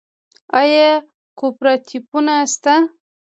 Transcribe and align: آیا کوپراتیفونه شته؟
آیا 0.59 0.89
کوپراتیفونه 1.39 2.35
شته؟ 2.53 2.75